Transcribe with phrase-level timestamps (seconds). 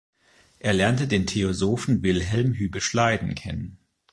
[0.57, 3.77] Er lernte den Theosophen Wilhelm Hübbe-Schleiden kennen.